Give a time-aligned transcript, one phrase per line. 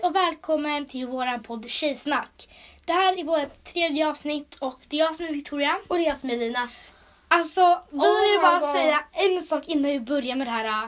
[0.00, 2.48] Hej och välkommen till våran podd Tjejsnack.
[2.84, 5.78] Det här är vårt tredje avsnitt och det är jag som är Victoria.
[5.88, 6.68] Och det är jag som är Lina.
[7.28, 10.84] Alltså, vi Oh vill bara säga en sak innan vi börjar med det här äh,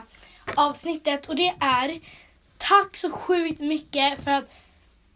[0.55, 1.99] avsnittet och det är
[2.57, 4.45] tack så sjukt mycket för att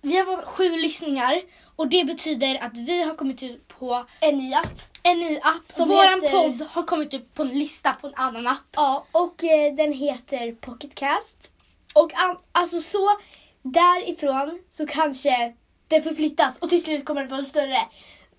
[0.02, 1.42] vi har fått sju lyssningar
[1.76, 4.82] och det betyder att vi har kommit ut på En ny app.
[5.04, 5.64] en ny app.
[5.66, 8.60] Som Våran heter- podd har kommit ut på en lista på en annan app.
[8.76, 11.52] Ja, och eh, den heter Pocketcast.
[11.94, 13.10] Och an- alltså så
[13.66, 15.54] därifrån så kanske
[15.88, 17.78] den förflyttas och till slut kommer den vara större.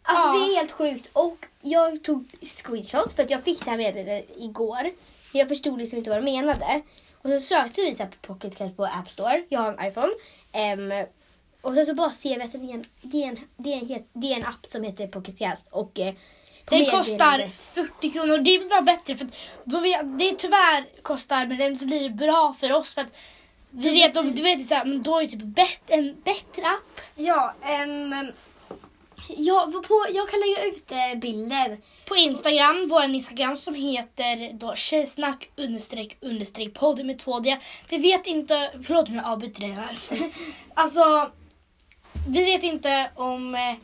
[0.02, 0.33] Alltså Ja.
[0.33, 1.09] det är helt sjukt.
[1.12, 4.91] Och jag tog screenshots för att jag fick det här meddelandet igår.
[5.33, 6.83] Jag förstod liksom inte vad de menade.
[7.23, 9.43] Och så sökte vi så här på Pocketcast på App Store.
[9.49, 10.12] Jag har en iPhone.
[10.52, 10.93] Ehm,
[11.61, 13.95] och så, så bara ser vi att det är en, det är en, det är
[13.97, 15.65] en, det är en app som heter Pocketcast.
[15.71, 16.15] Och eh,
[16.65, 18.38] Den kostar 40 kronor.
[18.38, 19.33] Det är bara bättre för att
[19.65, 23.16] då vi, det tyvärr kostar men den blir det bra för oss för att
[23.70, 26.66] vi vet, om, du vet så här, men då är det typ bett, en bättre
[26.66, 27.01] app.
[27.15, 28.15] Ja, ehm,
[29.29, 31.79] ja på, jag kan lägga ut eh, bilder.
[32.04, 37.57] På Instagram, vår Instagram som heter då tjejsnack understreck understreck podd med 2D.
[37.88, 39.98] Vi vet inte, förlåt om jag avbryter det här.
[40.74, 41.30] alltså,
[42.29, 43.74] vi vet inte om eh,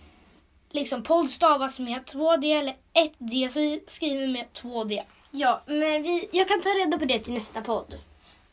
[0.70, 5.02] liksom podd stavas med 2D eller 1D så vi skriver med 2D.
[5.30, 7.94] Ja, men vi, jag kan ta reda på det till nästa podd.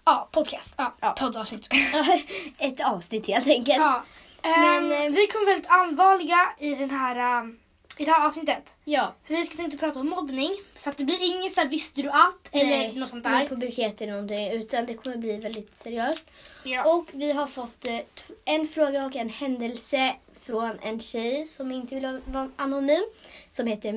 [0.09, 0.73] Ja, podcast.
[0.77, 1.11] Ja, Ja.
[1.19, 1.67] poddavsnitt.
[2.57, 3.77] Ett avsnitt helt enkelt.
[3.77, 4.03] Ja.
[4.43, 7.59] Men, Men eh, vi kommer väldigt allvarliga i, den här, um,
[7.97, 8.75] i det här avsnittet.
[8.85, 9.13] Ja.
[9.27, 10.51] För vi ska tänkte prata om mobbning.
[10.75, 12.49] Så att det blir inget så här, visste du att?
[12.51, 13.47] Eller Nej, något sånt där.
[13.47, 16.23] pubertet eller någonting, utan det kommer bli väldigt seriöst.
[16.63, 16.93] Ja.
[16.93, 17.99] Och vi har fått eh,
[18.45, 23.03] en fråga och en händelse från en tjej som inte vill vara anonym.
[23.51, 23.91] Som heter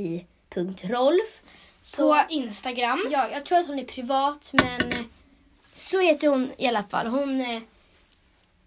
[0.00, 1.40] mimmi.m.i.rolf.
[1.96, 3.08] På Instagram.
[3.10, 5.04] Ja, jag tror att hon är privat men eh,
[5.74, 7.06] så heter hon i alla fall.
[7.06, 7.62] Hon, eh,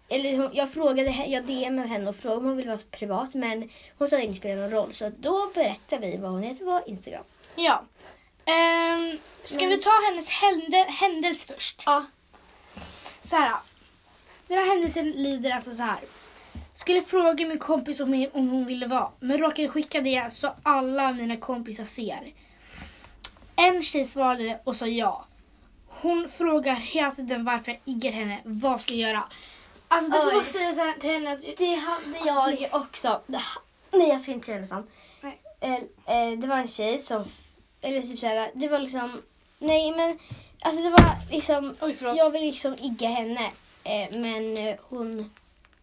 [0.08, 3.70] eller hon, jag frågade, jag DMade henne och frågade om hon ville vara privat men
[3.98, 4.94] hon sa att det inte spelar någon roll.
[4.94, 7.24] Så då berättar vi vad hon heter på Instagram.
[7.56, 7.82] Ja.
[8.44, 11.82] Ehm, ska Men- vi ta hennes hände, händelse först?
[11.86, 12.06] Ja.
[13.22, 13.52] Så här.
[14.46, 16.00] Den här händelsen lyder alltså så här.
[16.74, 21.12] Skulle fråga min kompis om, om hon ville vara, men råkade skicka det så alla
[21.12, 22.32] mina kompisar ser.
[23.62, 25.24] En tjej svarade och sa ja.
[25.88, 28.40] Hon frågar hela tiden varför jag iggar henne.
[28.44, 29.24] Vad ska jag göra?
[29.88, 30.34] Alltså du får Oj.
[30.34, 33.20] bara säga så här till henne att Det hade Alltså, jag också.
[33.90, 34.90] Nej, jag ska inte säga det sant.
[35.20, 35.40] Nej.
[35.60, 35.74] Eh,
[36.16, 37.24] eh, Det var en tjej som,
[37.80, 39.22] eller typ såhär, det var liksom,
[39.58, 40.18] nej men,
[40.60, 42.16] alltså det var liksom, Oj förlåt.
[42.16, 43.46] jag ville liksom igga henne.
[43.84, 45.30] Eh, men eh, hon,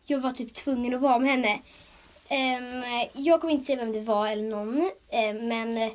[0.05, 1.59] jag var typ tvungen att vara med henne.
[2.27, 5.91] Ehm, jag kommer inte säga vem det var eller någon, eh, men eh,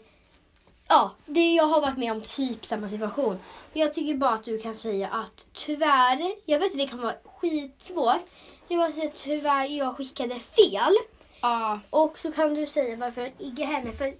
[0.88, 3.38] ja, det, jag har varit med om typ samma situation.
[3.72, 7.14] Jag tycker bara att du kan säga att tyvärr, jag vet att det kan vara
[7.24, 8.22] skitsvårt.
[8.68, 10.94] Det var att tyvärr jag skickade fel.
[11.40, 11.80] Ja.
[11.90, 13.92] Och så kan du säga varför jag iggar henne.
[13.92, 14.14] För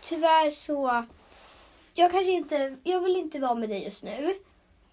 [0.00, 1.04] tyvärr så,
[1.94, 4.34] jag kanske inte, jag vill inte vara med dig just nu.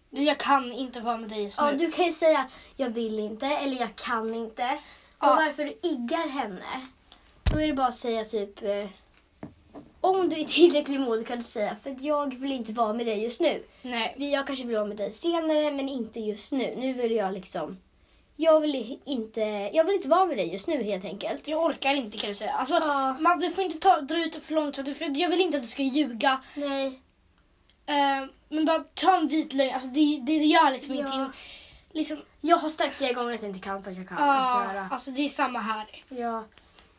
[0.09, 1.77] Jag kan inte vara med dig just Ja, nu.
[1.77, 4.79] du kan ju säga jag vill inte eller jag kan inte.
[5.19, 5.31] Ja.
[5.31, 6.87] Och varför du iggar henne.
[7.43, 8.85] Då är det bara att säga typ eh,
[10.01, 13.23] om du är tillräckligt modig kan du säga för jag vill inte vara med dig
[13.23, 13.63] just nu.
[13.81, 14.15] Nej.
[14.31, 16.73] Jag kanske vill vara med dig senare men inte just nu.
[16.77, 17.77] Nu vill jag liksom
[18.35, 19.41] jag vill inte,
[19.73, 21.47] jag vill inte vara med dig just nu helt enkelt.
[21.47, 22.51] Jag orkar inte kan du säga.
[22.51, 23.15] Alltså, Ja.
[23.19, 24.85] man, du får inte ta, dra ut det för långt.
[24.85, 26.41] du- För jag vill inte att du ska ljuga.
[26.55, 26.85] Nej.
[27.85, 29.73] Eh, men bara ta en vit lögn.
[29.73, 30.99] Alltså, det, det gör liksom Ja.
[30.99, 31.33] ingenting.
[31.91, 34.17] Liksom, Jag har sagt flera gånger att jag inte kan för att jag kan.
[34.27, 34.87] ja, köra.
[34.91, 35.85] alltså det är samma här.
[36.09, 36.43] Ja.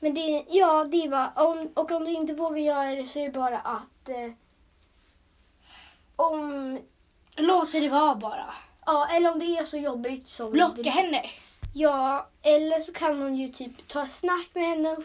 [0.01, 3.25] Men det, ja, det var, om, och om du inte vågar göra det så är
[3.25, 4.33] det bara att eh,
[6.17, 6.79] om,
[7.37, 8.55] Låt det vara bara.
[8.87, 11.23] ja, eller om det är så jobbigt som Blocka det, henne.
[11.75, 15.03] Ja, eller så kan hon ju typ ta snack med henne och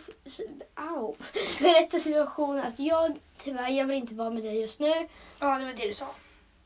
[0.75, 1.15] au,
[1.59, 5.07] berätta situationen att jag tyvärr, jag vill inte vara med dig just nu.
[5.39, 6.07] Ja, det var det du sa.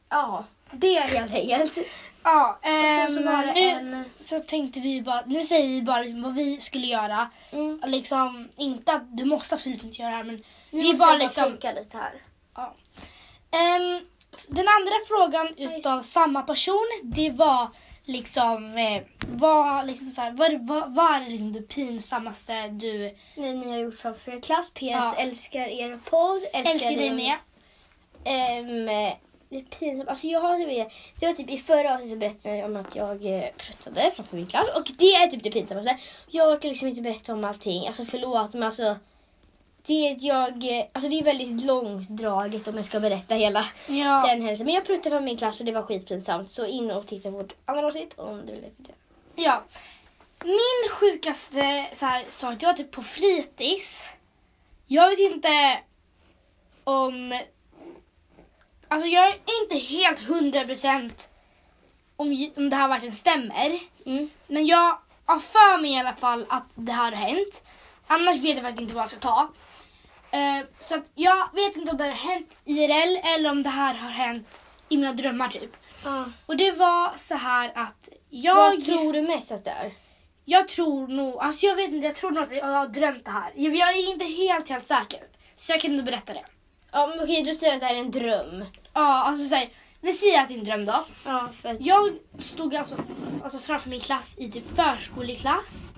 [0.10, 1.78] Ja, det är helt enkelt.
[2.24, 4.06] Ja, Och sen så ehm, var det nu en...
[4.20, 7.30] så tänkte vi bara, nu säger vi bara vad vi skulle göra.
[7.52, 10.40] Mm, Liksom, inte att du måste absolut inte göra det här men
[10.72, 12.14] nu måste bara liksom tänka lite här.
[13.52, 14.06] Ehm,
[14.48, 17.68] den andra frågan utav samma person, det var
[18.06, 23.54] liksom, eh, vad, liksom så här, vad, vad, vad är liksom det pinsammaste du Ni,
[23.54, 24.70] ni har gjort framför er klass.
[24.72, 25.16] PS Ja.
[25.18, 26.42] älskar er podd.
[26.54, 27.36] älskar dig er- med?
[28.24, 28.90] Ehm,
[29.50, 30.10] det är pinsamt.
[30.10, 32.96] Alltså jag har typ, det var typ i förra avsnittet så berättade jag om att
[32.96, 34.68] jag eh, pruttade framför min klass.
[34.76, 35.98] Och det är typ det pinsammaste.
[36.28, 37.88] Jag orkar liksom inte berätta om allting.
[37.88, 38.96] Alltså förlåt men alltså.
[39.86, 44.24] Det jag, eh, alltså det är väldigt långdraget om jag ska berätta hela Ja.
[44.28, 44.66] den händelsen.
[44.66, 46.52] Men jag pruttade på min klass och det var skitpinsamt.
[46.52, 48.94] Så in och titta på vårt andra avsnitt om du vill veta det.
[49.42, 49.64] ja.
[50.44, 54.06] Min sjukaste så här, sak, det var typ på fritids.
[54.88, 55.80] Jag vet inte
[56.84, 57.40] om...
[58.90, 61.30] Alltså jag är inte helt hundra procent
[62.16, 63.80] om, om det här verkligen stämmer.
[64.06, 64.30] Mm.
[64.48, 67.64] Men jag har för mig i alla fall att det här har hänt.
[68.08, 69.50] Annars vet jag faktiskt inte vad jag ska ta.
[70.32, 73.94] Eh, så att jag vet inte om det har hänt IRL eller om det här
[73.94, 75.78] har hänt i mina drömmar typ.
[76.46, 78.56] Och det var så här att jag...
[78.56, 79.94] Vad tror du mest att det är?
[80.46, 83.32] Jag tror nog, alltså jag vet inte, jag tror nog att jag har drömt det
[83.32, 83.54] här.
[83.56, 85.20] Jag, jag är inte helt, helt säker.
[85.56, 86.46] Så jag kan inte berätta det.
[86.92, 88.66] Ja men okej, du säger att det här är en dröm.
[88.94, 89.70] Ja, alltså så här,
[90.02, 91.06] vi säger att det är en dröm då.
[91.26, 91.78] Ja, för.
[91.80, 92.96] Jag stod alltså,
[93.44, 95.94] alltså framför min klass i typ förskoleklass.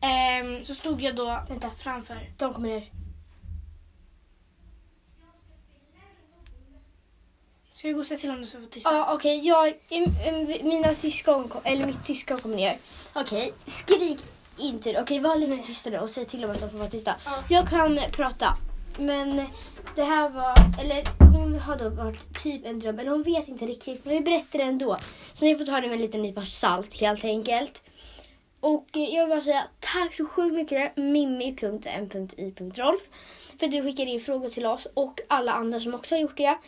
[0.00, 2.30] Ehm, så stod jag då vänta, framför.
[2.38, 2.92] De kommer ner.
[7.70, 8.94] Ska jag gå och säga till honom så jag får tysta?
[8.94, 12.78] Ja okej, jag, em- em- mina syskon, kom, eller mitt syskon kommer ner.
[13.12, 14.24] Okej, skrik
[14.58, 15.00] inte.
[15.02, 17.14] Okej, var lite tysta nu och säg till dem att de får vara tysta.
[17.24, 17.42] Ja.
[17.48, 18.56] Jag kan prata.
[18.98, 19.42] Men
[19.94, 23.66] det här var, eller hon har då varit typ en dröm, Eller hon vet inte
[23.66, 24.04] riktigt.
[24.04, 24.96] Men vi berättar det ändå.
[25.34, 27.82] Så ni får ta det med en liten nypa salt helt enkelt.
[28.60, 33.00] Och eh, jag vill bara säga tack så sjukt mycket Mimmi.m.i.rolf
[33.58, 36.36] för att du skickade in frågor till oss och alla andra som också har gjort
[36.36, 36.58] det.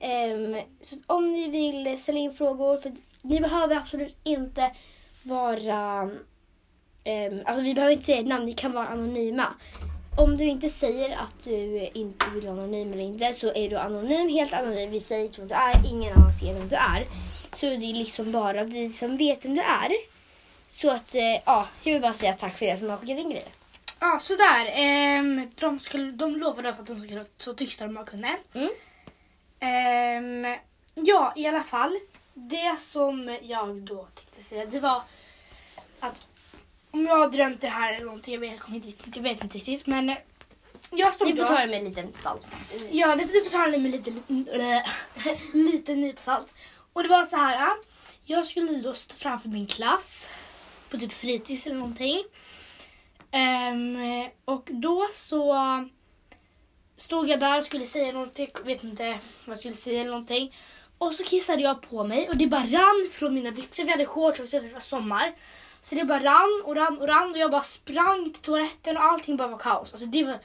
[0.00, 2.92] Um, så om ni vill ställa in frågor, för
[3.22, 4.70] ni behöver absolut inte
[5.22, 6.02] vara...
[6.02, 9.54] Um, alltså vi behöver inte säga ett namn, ni kan vara anonyma.
[10.18, 13.76] Om du inte säger att du inte vill vara anonym eller inte så är du
[13.76, 14.90] anonym, helt anonym.
[14.90, 17.06] Vi säger inte vem du är, ingen annan ser vem du är.
[17.52, 19.92] Så det är liksom bara vi som vet vem du är.
[20.68, 23.30] Så att, eh, ja, jag vill bara säga tack för er som har skickat in
[23.30, 23.48] grejer.
[24.00, 24.70] Ja, sådär.
[24.72, 28.36] Ehm, de, skulle, de lovade att de skulle vara så tysta de bara kunde.
[28.54, 28.70] Mm.
[29.60, 30.56] Ehm,
[30.94, 31.98] ja, i alla fall.
[32.34, 35.02] Det som jag då tänkte säga, det var
[36.00, 36.26] att
[36.90, 39.86] om jag har drömt det här eller någonting, jag vet, inte, jag vet inte riktigt.
[39.86, 40.16] Men eh,
[40.90, 41.48] jag stod Ni får då...
[41.48, 42.46] ta det med en liten salt.
[42.90, 44.84] Ja, det får du får ta det med lite, lite,
[45.52, 46.54] lite nypa salt.
[46.92, 47.54] Och det var så här.
[47.54, 47.76] ja,
[48.24, 50.28] Jag skulle då stå framför min klass
[50.90, 52.24] på typ fritids eller någonting.
[53.30, 53.98] Ehm,
[54.44, 55.54] och då så
[56.96, 58.48] stod jag där och skulle säga någonting.
[58.54, 60.54] Jag vet inte vad jag skulle säga eller någonting.
[60.98, 63.84] Och så kissade jag på mig och det bara rann från mina byxor.
[63.84, 65.34] Vi hade shorts också för det var sommar.
[65.82, 69.04] Så det bara rann och rann och rann och jag bara sprang till toaletten och
[69.04, 69.92] allting bara var kaos.
[69.92, 70.38] Alltså det var...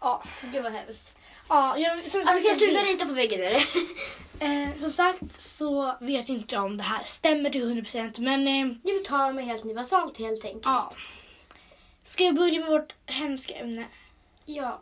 [0.00, 0.22] Ja,
[0.52, 1.14] Det var hemskt.
[1.48, 3.56] Ja, jag, som sagt, Alltså kan jag sluta rita på väggen eller?
[4.40, 8.76] eh, som sagt så vet inte jag om det här stämmer till 100% men eh,
[8.84, 10.64] Ni får ta med helt nypa salt helt enkelt.
[10.64, 10.92] ja.
[12.04, 13.84] Ska jag börja med vårt hemska ämne?
[14.46, 14.80] Ja.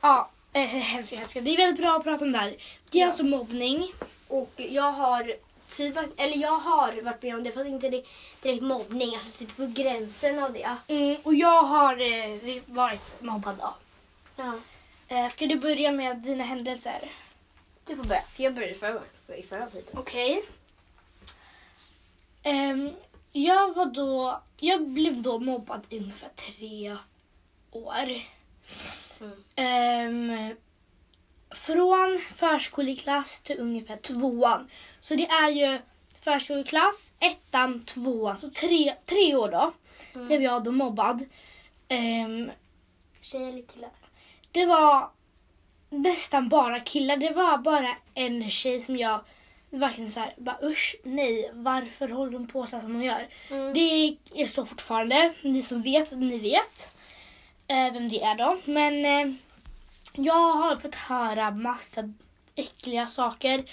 [0.00, 1.40] Ja, eh, hemska, hemska.
[1.40, 2.56] Det är väldigt bra att prata om det här.
[2.90, 3.06] Det är Ja.
[3.06, 3.92] alltså mobbning.
[4.28, 5.34] Och jag har
[5.68, 8.02] typ, eller jag har varit med om det fast inte
[8.42, 10.76] direkt mobbning, alltså typ på gränsen av det.
[10.88, 13.74] Mm, och jag har eh, varit mobbad då.
[14.36, 14.54] Ja.
[15.08, 17.12] Eh, ska du börja med dina händelser?
[17.86, 19.94] Du får börja, för jag började förra gången, i förra avsnittet.
[19.98, 20.42] Okej.
[22.42, 22.90] Ehm,
[23.32, 26.96] jag var då, jag blev då mobbad i ungefär tre
[27.70, 28.22] år.
[29.20, 29.44] Mm.
[29.56, 30.56] Ehm,
[31.50, 34.68] från förskoleklass till ungefär tvåan.
[35.00, 35.78] Så det är ju
[36.20, 38.38] förskoleklass, ettan, tvåan.
[38.38, 39.72] Så tre, tre år då
[40.14, 40.26] Mm.
[40.26, 41.24] blev jag då mobbad.
[41.88, 42.50] Ehm,
[43.20, 43.90] Tjej eller killar?
[44.52, 45.10] det var
[45.90, 47.16] nästan bara killar.
[47.16, 49.20] Det var bara en tjej som jag
[49.70, 53.28] verkligen så här, bara usch, nej, varför håller hon på så som hon gör?
[53.50, 53.72] Mm.
[53.74, 55.32] Det är så fortfarande.
[55.42, 56.88] Ni som vet, ni vet
[57.68, 58.58] eh, vem det är då.
[58.64, 59.34] Men eh,
[60.24, 62.12] jag har fått höra massa
[62.54, 63.64] äckliga saker.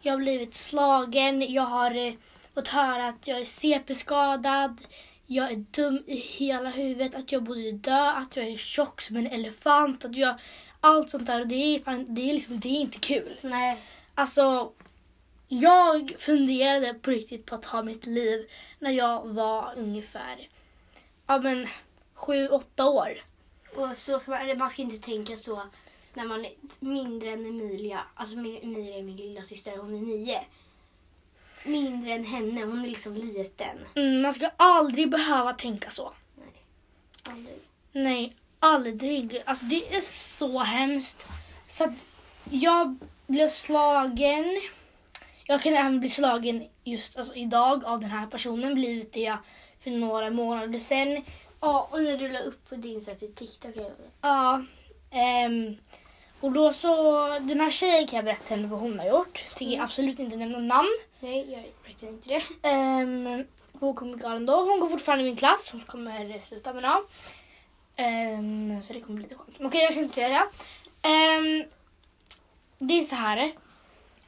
[0.00, 1.52] Jag har blivit slagen.
[1.52, 2.14] Jag har eh,
[2.54, 4.80] fått höra att jag är CP-skadad.
[5.26, 7.14] Jag är dum i hela huvudet.
[7.14, 8.10] Att jag borde dö.
[8.10, 10.04] Att jag är tjock som en elefant.
[10.04, 10.34] Att jag,
[10.80, 11.40] allt sånt där.
[11.40, 13.36] Och det är, fan, det är, liksom, det är inte kul.
[13.40, 13.78] Nej.
[14.14, 14.72] Alltså,
[15.48, 20.48] jag funderade på riktigt på att ta mitt liv när jag var ungefär
[21.30, 21.66] ja, men,
[22.14, 23.29] sju, åtta år.
[23.76, 25.62] Och så ska man, man ska inte tänka så
[26.14, 28.00] när man är mindre än Emilia.
[28.14, 30.40] Alltså Emilia är min lilla syster, hon är nio.
[31.64, 33.78] Mindre än henne, hon är liksom liten.
[33.94, 36.12] Mm, man ska aldrig behöva tänka så.
[36.36, 36.62] Nej.
[37.22, 37.58] Aldrig.
[37.92, 39.42] Nej, aldrig.
[39.46, 41.26] Alltså, det är så hemskt.
[41.68, 42.04] Så att
[42.50, 44.60] jag blev slagen.
[45.44, 48.74] Jag kan även bli slagen just alltså, idag av den här personen.
[48.74, 49.36] Blivit det
[49.80, 51.22] för några månader sedan.
[51.60, 53.74] Ja, och när du la upp på din så här, typ TikTok.
[54.20, 54.62] Ja.
[55.10, 55.76] ehm,
[56.40, 59.44] och då så, den här tjejen kan jag berätta henne vad hon har gjort.
[59.54, 59.84] Tänker Mm.
[59.84, 60.88] absolut inte nämna namn.
[61.20, 62.28] Nej, jag verkligen inte
[62.62, 62.68] det.
[62.68, 64.52] Um, hon kommer bli galen då.
[64.64, 65.68] Hon går fortfarande i min klass.
[65.72, 67.02] Hon kommer sluta med A.
[67.96, 69.56] Ehm, så det kommer bli lite skönt.
[69.60, 70.48] Okej, jag ska inte säga det.
[71.08, 71.64] Ehm,
[72.78, 73.52] det är så här.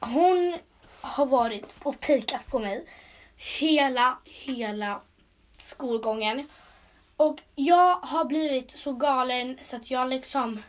[0.01, 0.59] Hon
[1.01, 2.87] har varit och pikat på mig
[3.37, 5.01] hela, hela
[5.59, 6.49] skolgången.
[7.23, 10.63] Och jag har blivit så galen så att jag liksom...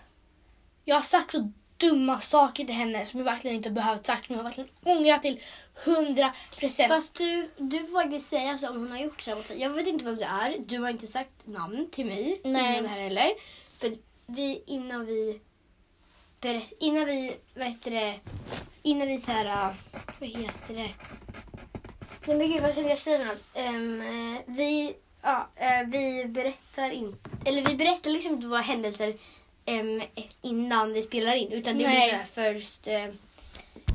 [0.86, 4.30] Jag har sagt så dumma saker till henne som jag verkligen inte behövt sagt.
[4.30, 5.42] Men jag har verkligen ångrat till
[5.84, 6.90] 100 procent.
[6.90, 9.60] Fast du, du faktiskt säga så om hon har gjort så mot dig.
[9.62, 10.56] Jag vet inte vem det är.
[10.60, 12.42] Du har inte sagt namn till mig.
[12.44, 12.72] Nej.
[12.74, 13.34] Ingen här heller.
[13.78, 13.96] För
[14.26, 15.40] vi, innan vi...
[16.80, 18.20] Innan vi, vad heter det?
[18.82, 19.46] Innan vi så här...
[19.46, 19.76] äh,
[20.20, 20.90] Vad heter det?
[22.26, 23.62] Nej men gud, vad ska jag säga nu?
[23.62, 27.30] Eh, vi, ja, eh, vi berättar inte...
[27.46, 29.14] Eller vi berättar liksom inte våra händelser
[30.42, 31.52] innan vi spelar in.
[31.52, 32.10] Utan det blir Nej.
[32.10, 32.88] så här först...
[32.88, 33.06] eh,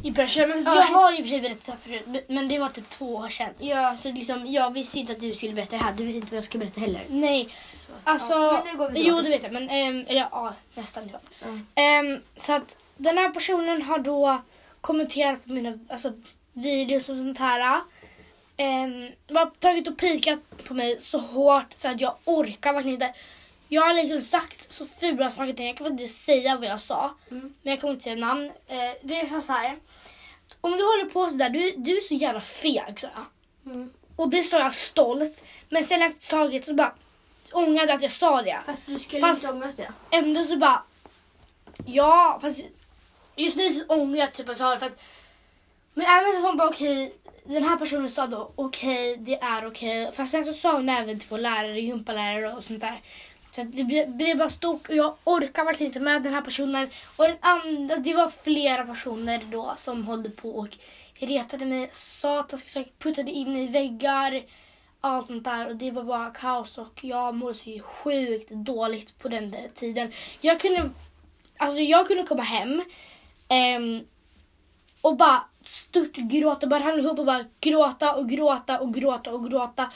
[0.02, 0.74] I början, men Ja.
[0.74, 3.28] jag har ju i och för sig berättat förut, men det var typ två år
[3.28, 3.50] sedan.
[3.58, 5.92] Ja, så liksom, jag visste inte att du skulle berätta det här.
[5.92, 7.02] Du vet inte vad jag ska berätta heller.
[7.08, 7.48] Nej,
[7.86, 8.32] Så att, alltså...
[8.34, 9.62] ja, jo, det vet jag, men...
[9.62, 11.10] Um, eller ja, nästan.
[11.12, 11.18] Ja.
[11.40, 11.82] Ja.
[11.82, 14.42] Ehm, så att den här personen har då
[14.80, 16.12] kommenterat på mina alltså,
[16.52, 17.80] videos och sånt här.
[18.60, 23.14] Um, har tagit och pikat på mig så hårt så att jag orkar verkligen inte.
[23.68, 25.66] Jag har liksom sagt så fula saker till.
[25.66, 27.14] Jag kan inte säga vad jag sa.
[27.30, 27.54] Mm.
[27.62, 28.46] Men jag kommer inte säga namn.
[28.66, 29.76] Eh, det är så så här.
[30.60, 33.72] Om du håller på sådär, du, du är så jävla feg sa jag.
[33.74, 33.90] Mm.
[34.16, 35.44] Och det sa jag stolt.
[35.68, 36.94] Men sen efter taget så bara
[37.52, 38.58] ångrade att jag sa det.
[38.66, 39.92] Fast du skulle Fast- inte ångra det.
[40.10, 40.82] Ändå så bara...
[41.86, 42.60] Ja, fast
[43.36, 45.02] just nu så ångrar jag typ att jag sa det för att...
[45.98, 47.14] Men även så hon bara okej,
[47.44, 50.12] den här personen sa då okej, det är okej.
[50.12, 53.00] Fast sen så sa hon även till vår lärare, gympalärare och sånt där.
[53.50, 56.88] Så det blev, bara stort och jag orkar verkligen inte med den här personen.
[57.16, 60.76] Och den andra, det var flera personer då som höll på och
[61.14, 64.42] retade mig, sataniska saker, puttade in i väggar.
[65.00, 69.28] Allt sånt där och det var bara kaos och jag mådde så sjukt dåligt på
[69.28, 70.12] den tiden.
[70.40, 70.90] Jag kunde,
[71.56, 72.84] alltså jag kunde komma hem
[73.48, 74.04] ehm,
[75.00, 79.50] och bara stört gråta, bara hamna ihop och bara gråta och gråta och gråta och
[79.50, 79.90] gråta.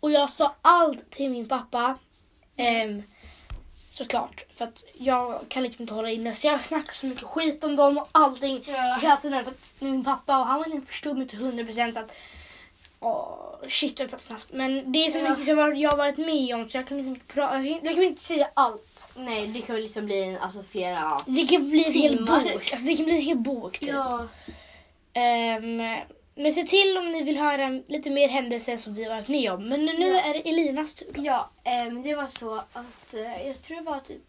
[0.00, 1.98] Och jag sa allt till min pappa.
[2.56, 3.02] Ehm,
[3.92, 6.34] såklart, för att jag kan liksom inte hålla inne.
[6.34, 8.98] Så jag snackar så mycket skit om dem och allting Ja.
[9.02, 9.44] hela tiden.
[9.44, 12.12] För att min pappa och han verkligen förstod mig till 100% att
[13.04, 14.46] Åh, shit jag pratar snabbt.
[14.52, 15.30] Men det är så Ja.
[15.30, 18.04] mycket som jag har varit med om så jag kan liksom inte, prata, jag kan,
[18.04, 19.08] inte säga allt.
[19.16, 21.18] Nej, det kan liksom bli en, alltså flera...
[21.26, 22.72] Det kan bli en hel bok.
[22.72, 23.78] Alltså det kan bli en hel bok.
[23.78, 23.88] Typ.
[23.88, 24.28] Ja.
[25.12, 25.76] Ehm,
[26.34, 29.52] men se till om ni vill höra lite mer händelser som vi har varit med
[29.52, 29.68] om.
[29.68, 30.20] Men nu Ja.
[30.20, 31.08] är det Elinas tur.
[31.16, 34.22] Ja, ehm, det var så att eh, jag tror det var typ...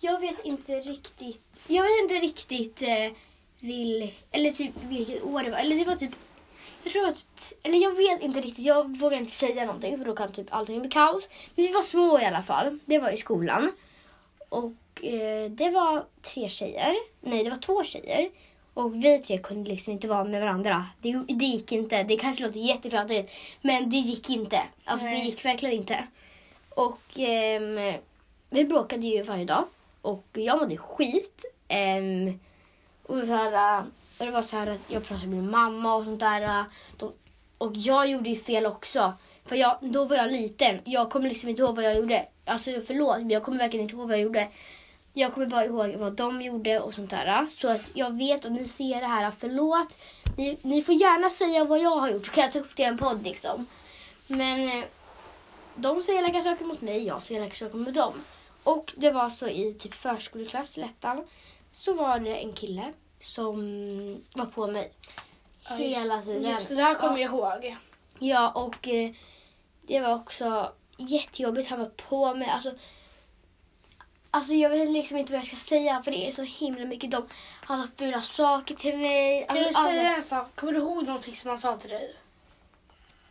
[0.00, 1.60] Jag vet inte riktigt...
[1.66, 3.12] Jag vet inte riktigt eh,
[3.60, 5.58] vill, eller typ vilket år det var.
[5.58, 6.10] Eller det var typ...
[6.84, 7.52] Jag tror att...
[7.62, 8.64] Eller jag vet inte riktigt.
[8.64, 11.28] Jag vågar inte säga någonting för då kan typ allting bli kaos.
[11.54, 12.78] Men vi var små i alla fall.
[12.84, 13.72] Det var i skolan.
[14.48, 16.94] Och eh, det var tre tjejer.
[17.20, 18.30] Nej, det var två tjejer.
[18.74, 20.86] Och vi tre kunde liksom inte vara med varandra.
[21.00, 22.02] Det, det gick inte.
[22.02, 23.32] Det kanske låter jättefjantigt.
[23.60, 24.60] Men det gick inte.
[24.84, 25.18] Alltså Nej.
[25.18, 26.06] det gick verkligen inte.
[26.70, 27.92] Och ehm,
[28.50, 29.64] vi bråkade ju varje dag.
[30.02, 31.44] Och jag mådde skit.
[31.68, 32.40] Ehm,
[33.02, 33.84] och, här, äh,
[34.20, 36.64] och det var så här att jag pratade med min mamma och sånt där.
[37.58, 39.12] och jag gjorde ju fel också.
[39.44, 40.80] För jag, då var jag liten.
[40.84, 42.26] Jag kommer liksom inte ihåg vad jag gjorde.
[42.44, 44.48] Alltså förlåt, men jag kommer verkligen inte ihåg vad jag gjorde.
[45.12, 47.46] Jag kommer bara ihåg vad de gjorde och sånt där.
[47.50, 49.98] Så att jag vet om ni ser det här, förlåt.
[50.36, 52.82] Ni, ni får gärna säga vad jag har gjort så kan jag ta upp det
[52.82, 53.66] i en podd liksom.
[54.26, 54.84] Men eh,
[55.74, 58.12] de säger elaka saker mot mig, jag säger elaka saker mot dem.
[58.62, 61.24] Och det var så i typ förskoleklass i Lettan
[61.72, 64.92] så var det en kille som var på mig
[65.68, 66.50] hela tiden.
[66.50, 67.20] Just det, här kommer Ja.
[67.22, 67.30] jag
[67.64, 67.76] ihåg.
[68.18, 69.10] Ja, och eh,
[69.82, 71.68] det var också jättejobbigt.
[71.70, 72.48] Han var på mig.
[72.48, 72.72] Alltså,
[74.30, 77.10] alltså jag vet liksom inte vad jag ska säga för det är så himla mycket.
[77.10, 77.28] De,
[77.64, 79.46] han sa fula saker till mig.
[79.48, 80.46] Kan Alltså, du säga alla- en sak?
[80.56, 82.14] Kommer du ihåg någonting som han sa till dig?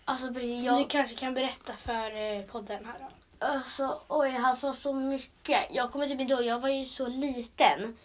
[0.05, 3.05] Alltså, Som jag, du kanske kan berätta för eh, podden här då?
[3.39, 5.59] Alltså, oj, han sa så mycket.
[5.71, 7.97] Jag kommer typ inte ihåg, jag var ju så liten.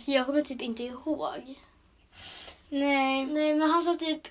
[0.00, 1.54] Så jag kommer typ inte ihåg.
[2.68, 3.24] Nej.
[3.26, 4.28] Nej, men han sa typ...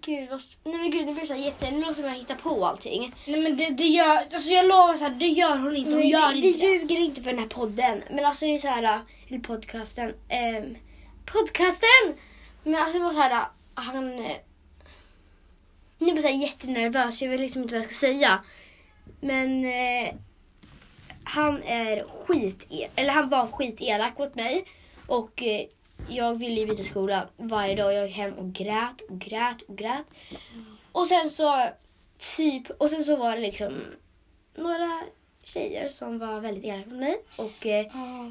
[0.00, 0.42] Gud, vad...
[0.64, 1.70] Nej men gud, nu blir det så jätte...
[1.70, 3.14] Nu låter som jag hittar på allting.
[3.26, 5.90] Nej men det, det gör, alltså jag lovar så här, det gör hon inte.
[5.90, 6.66] Hon Nej, gör vi, vi inte det.
[6.72, 8.02] ljuger inte för den här podden.
[8.10, 10.14] Men alltså det är så här, eller podcasten.
[10.28, 10.76] ehm,
[11.24, 12.14] podcasten!
[12.62, 13.44] Men alltså det var så här,
[13.74, 14.18] han...
[14.26, 14.36] eh,
[15.98, 18.40] Nu blir jag jättenervös, jag vet liksom inte vad jag ska säga.
[19.20, 20.14] Men eh,
[21.24, 24.64] han är skit eller han var skitelak mot mig.
[25.06, 25.66] Och eh,
[26.08, 27.94] jag ville ju byta skola varje dag.
[27.94, 30.06] Jag gick hem och grät och grät och grät.
[30.92, 31.68] Och sen så
[32.36, 33.84] typ, och sen så var det liksom
[34.54, 35.02] några
[35.44, 37.22] tjejer som var väldigt elaka mot mig.
[37.36, 37.86] Och eh,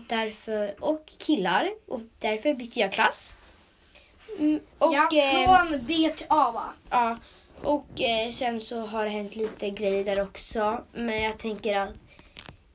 [0.09, 1.71] därför, och killar.
[1.87, 3.35] Och därför bytte jag klass.
[4.39, 6.73] Mm, och, ja, eh, från B till A va?
[6.89, 7.17] Ja,
[7.65, 10.83] och eh, sen så har det hänt lite grejer där också.
[10.93, 11.89] Men jag tänker att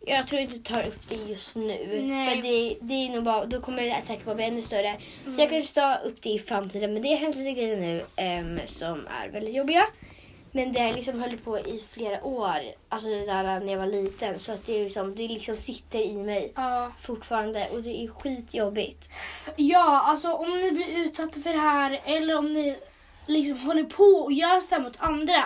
[0.07, 2.03] jag tror inte tar upp det just nu.
[2.03, 2.35] Nej.
[2.37, 4.97] För det, det är nog bara, då kommer det säkert bara bli ännu större.
[5.25, 5.41] Så Mm.
[5.41, 6.93] jag kanske tar upp det i framtiden.
[6.95, 9.87] Men det har hänt lite grejer nu em, som är väldigt jobbiga.
[10.53, 12.57] Men det har liksom hållit på i flera år.
[12.89, 14.39] Alltså det där när jag var liten.
[14.39, 16.93] Så att det, är liksom, det liksom sitter i mig Ja.
[17.01, 17.69] fortfarande.
[17.73, 19.11] Och det är skitjobbigt.
[19.57, 22.77] Ja, alltså om ni blir utsatta för det här eller om ni
[23.27, 25.45] liksom håller på och gör så här mot andra.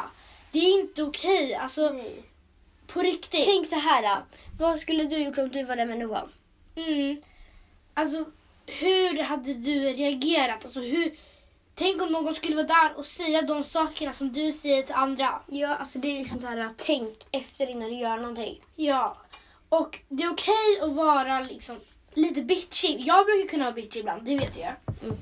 [0.52, 1.54] Det är inte okej.
[1.54, 2.00] Alltså
[2.87, 3.45] på riktigt.
[3.45, 4.02] Tänk så här.
[4.02, 4.23] då.
[4.59, 6.33] Vad skulle du gjort om du var den människan?
[6.76, 7.16] Mm.
[7.95, 8.25] Alltså
[8.66, 10.64] hur hade du reagerat?
[10.64, 11.14] Alltså hur...
[11.75, 15.40] Tänk om någon skulle vara där och säga de sakerna som du säger till andra.
[15.47, 16.71] Ja, alltså det är liksom så här.
[16.76, 18.61] Tänk efter innan du gör någonting.
[18.76, 19.16] Ja.
[19.69, 21.76] Och det är okej att vara liksom
[22.14, 23.00] lite bitchig.
[23.07, 24.62] Jag brukar kunna vara bitchig ibland, det vet ju.
[24.62, 25.16] Mm.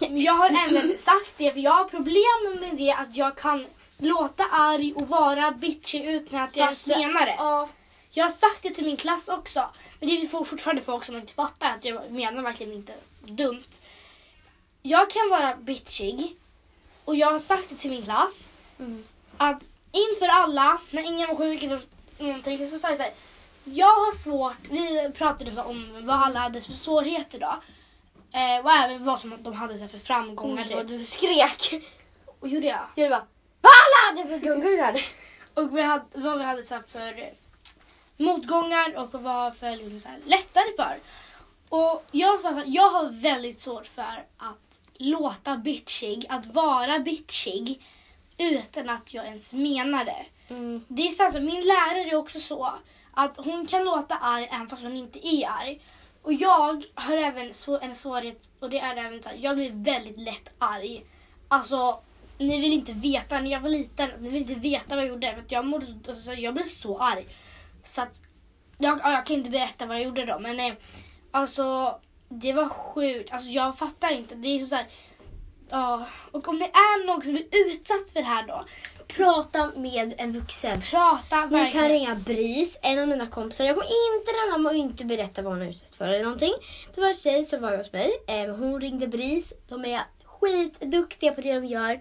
[0.00, 3.66] Men jag har även sagt det, för jag har problem med det att jag kan
[3.98, 7.34] låta arg och vara bitchig utan att jag Fast- menar det.
[7.38, 7.68] Ja.
[8.10, 9.68] Jag har sagt det till min klass också.
[10.00, 12.94] Men det är for- fortfarande folk som inte fattar att jag menar verkligen inte
[13.24, 13.64] dumt.
[14.82, 16.36] Jag kan vara bitchig
[17.04, 19.04] och jag har sagt det till min klass Mm.
[19.36, 21.80] att inför alla, när ingen var sjuk eller
[22.18, 23.12] någonting, så sa jag så här.
[23.64, 27.62] Jag har svårt, vi pratade så om vad alla hade för svårigheter då.
[28.36, 30.64] Eh, och även vad som de hade så för framgångar.
[30.64, 30.88] Så typ.
[30.88, 31.74] du skrek.
[32.40, 32.86] Och gjorde jag.
[32.94, 33.26] Jag bara,
[33.60, 35.00] vad hade för gungar?
[35.54, 37.28] Och vi hade, vad vi hade så för eh,
[38.16, 40.96] motgångar och vad för liksom så här lättare för.
[41.68, 47.84] Och jag sa här, jag har väldigt svårt för att låta bitchig, att vara bitchig
[48.38, 50.26] utan att jag ens menar det.
[50.48, 50.84] Mm.
[50.88, 52.74] Det är så min lärare är också så
[53.12, 55.80] att hon kan låta arg även fast hon inte är arg.
[56.26, 59.70] Och jag har även så, en svårighet och det är även så här, jag blir
[59.72, 61.04] väldigt lätt arg.
[61.48, 62.00] Alltså,
[62.38, 65.32] ni vill inte veta, när jag var liten, ni vill inte veta vad jag gjorde.
[65.34, 67.26] För att jag, mådde, alltså, jag blev så arg.
[67.82, 68.22] Så att,
[68.78, 70.72] jag, jag kan inte berätta vad jag gjorde då men eh,
[71.30, 73.32] alltså det var sjukt.
[73.32, 74.34] Alltså jag fattar inte.
[74.34, 74.86] Det är så här,
[75.70, 76.06] ja.
[76.32, 78.64] Och om det är någon som blir utsatt för det här då,
[79.08, 80.80] Prata med en vuxen.
[80.80, 81.88] prata Man kan verkligen.
[81.88, 83.64] ringa BRIS, en av mina kompisar.
[83.64, 83.86] Jag kommer
[84.18, 86.52] inte nämna och inte berätta vad hon är utsatt för eller någonting.
[86.94, 88.10] Det var en tjej som var hos mig.
[88.26, 89.52] Em, Hon ringde BRIS.
[89.68, 92.00] De är skitduktiga på det de gör.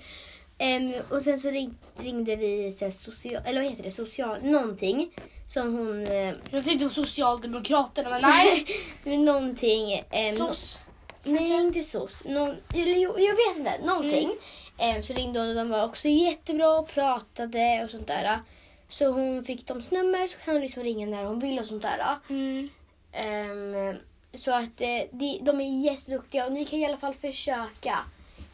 [0.58, 5.12] Em, och sen så ring, ringde vi social, eller vad heter det, social, någonting.
[5.48, 6.08] Som hon...
[6.08, 8.66] Eh, Jag tänkte på Socialdemokraterna men nej.
[9.18, 10.04] någonting.
[10.12, 10.82] em, SOS.
[11.26, 12.24] Nej, inte SOS.
[12.26, 13.86] Någon, eller, jag vet inte.
[13.86, 14.32] Någonting.
[14.78, 18.40] Em, så ringde hon och de var också jättebra och pratade och sånt där.
[18.90, 21.82] Så hon fick deras nummer så kan hon liksom ringa när hon vill och sånt
[21.82, 22.18] där.
[22.30, 22.70] Mm.
[23.12, 23.98] Em,
[24.34, 28.00] så att eh, de, de är jätteduktiga och ni kan i alla fall försöka.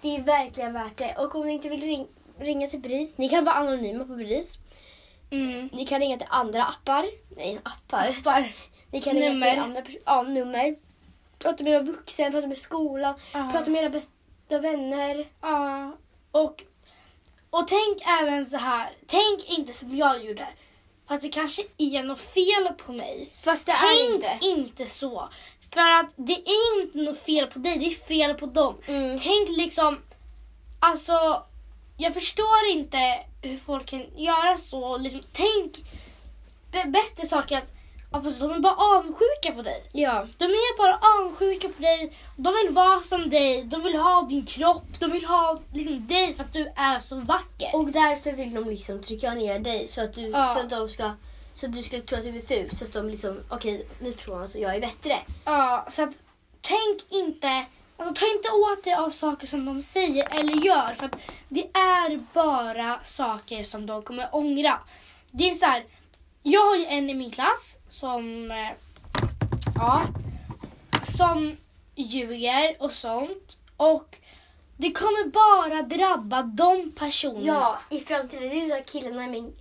[0.01, 1.15] Det är verkligen värt det.
[1.17, 2.07] Och om ni inte vill ring,
[2.39, 4.57] ringa till BRIS, ni kan vara anonyma på BRIS.
[5.31, 5.69] Mm.
[5.73, 7.05] Ni kan ringa till andra appar.
[7.37, 8.23] Nej, appar.
[8.23, 8.45] Bara.
[8.91, 9.51] Ni kan ringa Nummer.
[9.51, 10.75] till andra ja, nummer.
[11.41, 13.49] Prata med era vuxna, prata med skolan, Ja.
[13.51, 15.27] prata med era bästa vänner.
[15.41, 15.91] Ja.
[16.31, 16.63] Och,
[17.49, 18.91] och tänk även så här.
[19.07, 20.47] Tänk inte som jag gjorde.
[21.07, 23.33] Att det kanske är något fel på mig.
[23.43, 24.37] Fast det är Tänk inte.
[24.41, 25.29] inte så.
[25.73, 28.75] För att det är inte något fel på dig, det är fel på dem.
[28.87, 29.17] Mm.
[29.19, 29.99] Tänk liksom,
[30.79, 31.43] alltså,
[31.97, 32.97] jag förstår inte
[33.41, 34.97] hur folk kan göra så.
[34.97, 35.77] Liksom, tänk
[36.71, 37.73] bättre saker att,
[38.11, 39.83] ja, fast de är bara avundsjuka på dig.
[39.91, 40.27] Ja.
[40.37, 42.13] De är bara avundsjuka på dig.
[42.35, 43.63] De vill vara som dig.
[43.63, 44.99] De vill ha din kropp.
[44.99, 47.75] De vill ha liksom, dig för att du är så vacker.
[47.75, 50.53] Och därför vill de liksom trycka ner dig så att du, Ja.
[50.55, 51.11] så att de ska
[51.55, 52.69] så att du ska tro att du är ful.
[52.75, 55.17] Så att de liksom, okej nu tror han att jag är bättre.
[55.45, 56.09] Ja, så att
[56.61, 57.65] tänk inte,
[57.97, 61.15] alltså ta inte åt dig av saker som de säger eller gör för att
[61.49, 64.79] det är bara saker som de kommer ångra.
[65.31, 65.83] Det är så här,
[66.43, 68.69] jag har ju en i min klass som, eh,
[69.75, 70.01] ja,
[71.03, 71.57] som
[71.95, 74.17] ljuger och sånt och
[74.77, 77.45] det kommer bara drabba de personerna.
[77.45, 78.49] Ja, i framtiden.
[78.49, 79.53] Det är några killarna i min...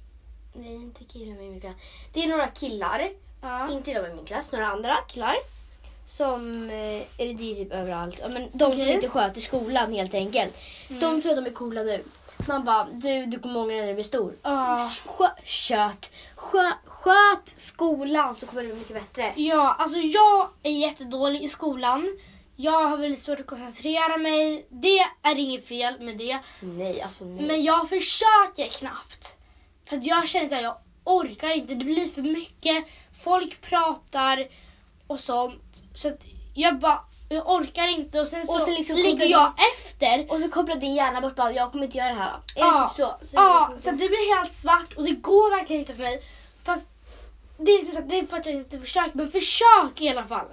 [0.55, 1.75] Nej, inte killarna i min klass.
[2.13, 3.11] Det är några killar,
[3.43, 3.71] Ja.
[3.73, 5.35] inte de i min klass, några andra killar.
[6.07, 8.95] Som, eh, eller det är typ överallt, Ja, men de som Okej.
[8.95, 10.57] inte sköter skolan helt enkelt.
[10.89, 12.05] De tror att de är coola nu.
[12.49, 14.35] Man bara, du, du kommer ångra dig när du blir stor.
[15.07, 16.11] Skö, kört.
[16.37, 19.33] Skö, sköt skolan så kommer det bli mycket bättre.
[19.37, 22.19] Ja, alltså jag är jättedålig i skolan.
[22.57, 24.67] Jag har väldigt svårt att koncentrera mig.
[24.69, 26.39] Det är inget fel med det.
[26.61, 27.47] Nej, alltså nej.
[27.47, 29.37] Men jag försöker knappt.
[29.89, 31.75] För att jag känner att jag orkar inte.
[31.75, 32.85] Det blir för mycket.
[33.25, 34.49] Folk pratar
[35.07, 35.83] och sånt.
[35.95, 36.13] Så
[36.55, 37.05] jag bara,
[37.37, 38.21] jag orkar inte.
[38.21, 40.27] Och sen så Och sen liksom ligger jag efter.
[40.33, 42.31] Och så kopplar din hjärna bort bara, jag kommer inte göra det här.
[42.31, 43.27] Är Ja, det typ så?
[43.27, 46.23] så Ja, så det blir helt svart och det går verkligen inte för mig.
[46.65, 46.87] Fast
[47.59, 49.11] det är, liksom så att det är för att jag inte försöker.
[49.15, 50.47] Men försök i alla fall.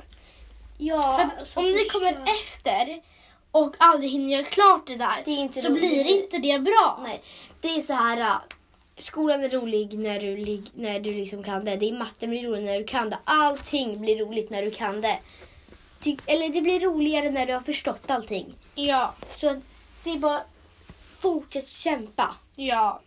[0.77, 2.11] ja, För att alltså, om ni kommer
[2.41, 3.01] efter
[3.51, 5.79] och aldrig hinner göra klart det där Det så roligt.
[5.81, 6.99] blir inte det bra.
[7.03, 7.21] Nej,
[7.61, 8.17] det är så här.
[8.19, 8.35] äh,
[8.99, 11.75] Skolan är rolig när du, när du liksom kan det.
[11.75, 13.17] Det är matten blir rolig när du kan det.
[13.23, 15.19] Allting blir roligt när du kan det.
[15.99, 18.53] Ty- eller det blir roligare när du har förstått allting.
[18.75, 19.61] Ja, Så
[20.03, 20.41] det är bara
[21.19, 22.35] fortsätt kämpa.
[22.55, 23.01] ja.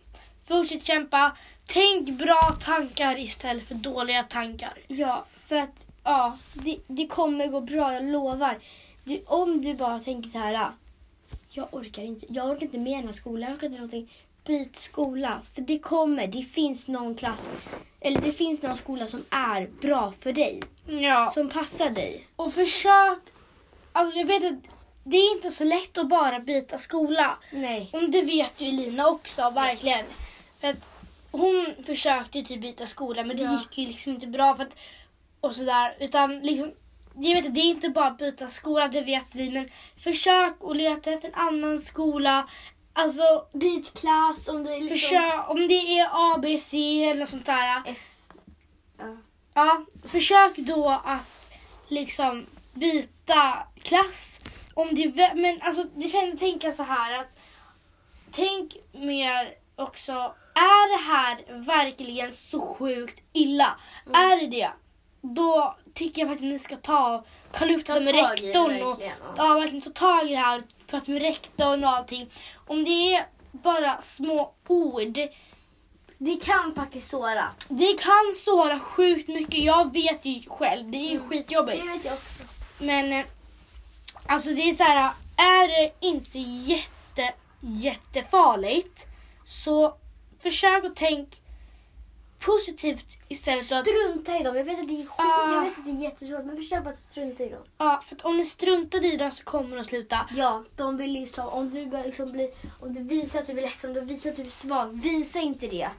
[0.47, 1.37] Fortsätt kämpa.
[1.67, 4.73] Tänk bra tankar istället för dåliga tankar.
[4.87, 8.59] Ja, för att ja, det, det kommer gå bra, jag lovar.
[9.03, 10.69] Du, om du bara tänker så här.
[11.49, 14.13] Jag orkar inte, jag orkar inte med den här skolan, jag orkar inte någonting.
[14.45, 15.41] Byt skola.
[15.55, 17.47] För det kommer, det finns någon klass,
[18.01, 20.61] eller det finns någon skola som är bra för dig.
[20.87, 21.31] Ja.
[21.33, 22.27] Som passar dig.
[22.35, 23.19] Och försök.
[23.91, 27.37] Alltså jag vet att det är inte så lätt att bara byta skola.
[27.51, 27.89] Nej.
[27.93, 30.05] Och det vet ju Lina också, verkligen.
[30.61, 30.89] För att
[31.31, 33.51] hon försökte ju typ byta skola men det Ja.
[33.59, 34.55] gick ju liksom inte bra.
[34.55, 34.75] För att,
[35.41, 35.95] och sådär.
[35.99, 36.71] Utan liksom,
[37.15, 39.49] jag vet det är inte bara att byta skola, det vet vi.
[39.49, 42.47] Men försök att leta efter en annan skola.
[42.93, 44.97] Alltså, Byt klass om det är liksom...
[44.97, 47.81] försök, om det är A, B, C eller något sånt där.
[47.85, 47.97] F.
[48.97, 49.17] Ja.
[49.53, 51.51] Ja, försök då att
[51.87, 54.39] liksom byta klass.
[54.73, 57.37] Om det, men alltså, du kan tänka så här att
[58.31, 60.11] tänk mer också,
[60.55, 63.77] är det här verkligen så sjukt illa?
[64.05, 64.31] Mm.
[64.31, 64.71] Är det det?
[65.21, 67.27] Då tycker jag faktiskt att ni ska ta och
[67.57, 68.81] kalla upp Ta det med rektorn.
[68.83, 69.01] och,
[69.37, 72.29] ja, verkligen ta tag i det här, prata med rektorn och allting.
[72.71, 75.17] Om det är bara små ord
[76.17, 77.43] Det kan faktiskt såra.
[77.67, 79.63] det kan såra sjukt mycket.
[79.63, 80.91] Jag vet ju själv.
[80.91, 81.29] Det är ju Mm.
[81.29, 81.83] skitjobbigt.
[81.85, 82.43] Det vet jag också.
[82.79, 83.25] Men eh,
[84.25, 85.11] alltså det är så här.
[85.37, 89.05] Är det inte jätte, jättefarligt
[89.45, 89.95] så
[90.39, 91.37] försök att tänka
[92.45, 93.71] positivt istället.
[93.71, 94.55] Att, Strunta i dem.
[94.57, 95.53] Jag vet att det är, skit, Ah.
[95.53, 97.59] jag vet att det är jättesvårt men försök bara att strunta i dem.
[97.77, 100.29] ja, för att om ni struntar i det så kommer att sluta.
[100.37, 103.61] Ja, de vill liksom, om du börjar liksom bli, om du visar att du är
[103.61, 105.89] ledsen, om du visar att du är svag, visa inte det.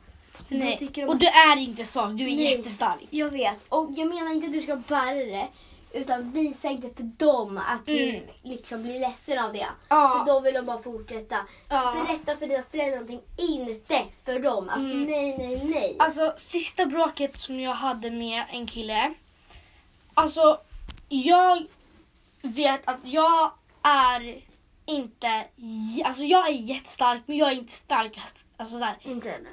[0.48, 0.78] För Nej.
[0.78, 2.56] tycker de Och du är inte svag, du är Nej.
[2.56, 3.06] jättestark.
[3.10, 5.48] Jag vet, och jag menar inte att du ska bära det,
[5.94, 8.22] utan visa inte för dem att du Mm.
[8.42, 9.66] liksom blir ledsen av det.
[9.88, 10.18] Ja.
[10.18, 11.36] För då vill de bara fortsätta.
[11.68, 12.04] Ja.
[12.06, 14.68] Berätta för dina föräldrar någonting, inte för dem.
[14.68, 15.04] Alltså Mm.
[15.04, 15.96] nej, nej, nej.
[15.98, 19.14] Alltså sista bråket som jag hade med en kille.
[20.14, 20.60] Alltså
[21.08, 21.62] jag
[22.42, 23.52] vet att jag
[23.82, 24.42] är
[24.86, 25.44] inte,
[26.04, 28.36] alltså jag är jättestark men jag är inte starkast.
[28.56, 28.96] Alltså så här.
[29.02, 29.46] inte än.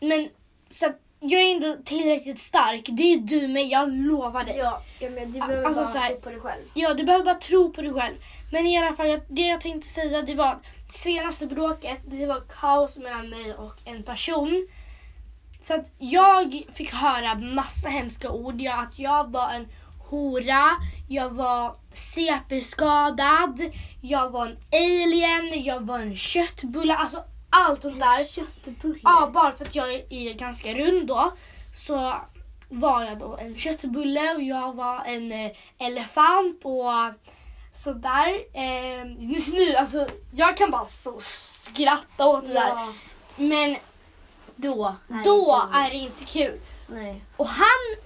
[0.00, 0.28] Men
[0.70, 2.88] så att jag är inte tillräckligt stark.
[2.92, 4.56] Det är du med, jag lovar dig.
[4.56, 6.62] Ja, jag menar, du behöver Alltså, bara här- tro på dig själv.
[6.74, 8.14] Ja, du behöver bara tro på dig själv.
[8.52, 12.26] Men i alla fall, jag- det jag tänkte säga det var att senaste bråket, det
[12.26, 14.68] var kaos mellan mig och en person.
[15.60, 18.60] Så att jag fick höra massa hemska ord.
[18.60, 19.68] Jag, att jag var en
[20.10, 20.64] hora,
[21.08, 23.60] jag var CP-skadad,
[24.00, 26.94] jag var en alien, jag var en köttbulle.
[26.94, 28.24] Alltså allt sånt där.
[28.24, 29.00] Köttbullar.
[29.02, 31.32] Ja, bara för att jag är ganska rund då
[31.86, 32.14] så
[32.68, 36.92] var jag då en köttbulle och jag var en eh, elefant och
[37.74, 38.40] sådär.
[38.52, 42.68] Eh, just nu, alltså jag kan bara så skratta åt det där.
[42.68, 42.92] Ja,
[43.36, 43.76] Men
[44.56, 44.86] då.
[45.08, 46.60] är då inte- är det inte kul.
[46.86, 47.22] Nej.
[47.36, 47.96] Och han,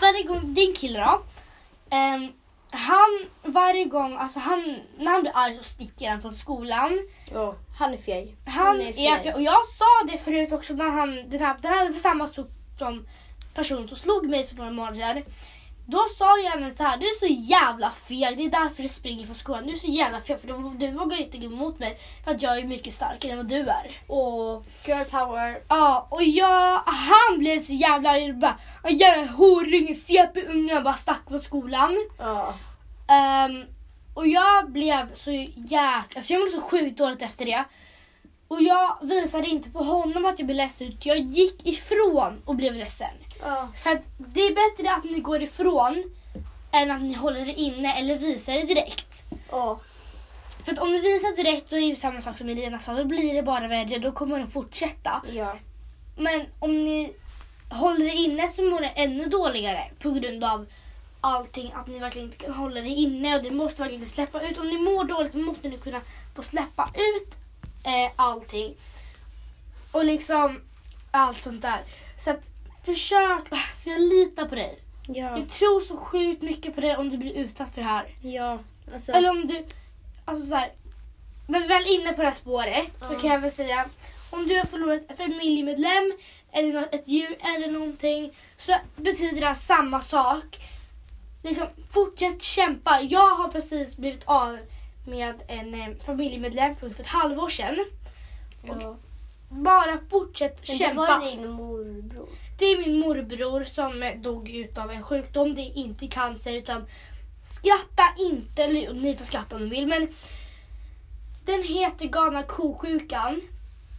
[0.00, 1.22] varje gång, din kille då.
[1.90, 2.32] ehm,
[2.72, 6.98] han, varje gång, alltså han, när han blir arg så sticker han från skolan.
[7.32, 8.36] Ja, han är feg.
[8.46, 11.90] Han är för, och jag sa det förut också när han, den här, den här
[11.90, 12.26] var samma
[12.78, 13.06] som
[13.54, 15.22] person som slog mig för några månader sedan.
[15.86, 18.88] Då sa jag även så här, du är så jävla feg, det är därför du
[18.88, 19.66] springer från skolan.
[19.66, 22.42] Du är så jävla feg för du, du vågar inte gå emot mig för att
[22.42, 24.02] jag är mycket starkare än vad du är.
[24.06, 25.62] Och girl power.
[25.68, 28.32] Ja, och jag, han blev så jävla arg.
[28.32, 31.96] Bara, "En jävla horunge, CP-unge, han bara stack från skolan.
[32.18, 32.54] Ja.
[33.08, 33.64] Ehm,
[34.14, 36.04] och jag blev så jäkla...
[36.16, 37.64] Alltså jag mådde så sjukt dåligt efter det.
[38.48, 40.86] Och jag visade inte för honom att jag blev ledsen.
[40.86, 43.14] utan Jag gick ifrån och blev ledsen.
[43.42, 43.68] Ja.
[43.76, 46.04] För att det är bättre att ni går ifrån
[46.72, 49.22] än att ni håller det inne eller visar det direkt.
[49.50, 49.80] Ja.
[50.64, 53.04] För att om ni visar direkt, då är det samma sak som Elina sa, då
[53.04, 53.98] blir det bara värre.
[53.98, 55.22] Då kommer den fortsätta.
[55.32, 55.56] Ja.
[56.16, 57.12] Men om ni
[57.70, 60.66] håller det inne så mår det ännu dåligare på grund av
[61.20, 61.72] allting.
[61.76, 64.58] Att ni verkligen inte kan hålla det inne och det måste verkligen släppa ut.
[64.58, 66.00] Om ni mår dåligt så måste ni kunna
[66.36, 67.34] få släppa ut
[67.84, 68.74] eh, allting.
[69.92, 70.60] Och liksom
[71.10, 71.80] allt sånt där.
[72.18, 72.50] Så att
[72.84, 74.78] försök, alltså jag litar på dig.
[75.08, 75.38] Ja.
[75.38, 78.14] Jag tror så sjukt mycket på dig om du blir utsatt för det här.
[78.22, 78.58] Ja.
[78.94, 79.66] Alltså, Eller om du,
[80.24, 80.72] alltså så här,
[81.46, 83.18] när vi väl är inne på det här spåret så Ja.
[83.18, 83.84] kan jag väl säga
[84.30, 86.12] om du har förlorat en familjemedlem
[86.52, 90.58] eller ett djur eller någonting så betyder det här samma sak.
[91.42, 93.00] Liksom, fortsätt kämpa.
[93.00, 94.58] Jag har precis blivit av
[95.06, 97.84] med en eh, familjemedlem för ett halvår sedan.
[98.62, 98.96] ja.
[99.52, 101.00] Bara fortsätt Men det kämpa.
[101.00, 102.28] var din morbror.
[102.58, 105.54] Det är min morbror som eh, dog utav en sjukdom.
[105.54, 106.86] Det är inte cancer utan
[107.42, 110.08] skratta inte, ni får skratta om ni vill men
[111.44, 113.40] den heter galna kosjukan.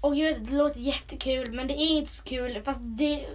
[0.02, 2.62] Och jag vet det låter jättekul men det är inte så kul.
[2.66, 3.26] Fast det,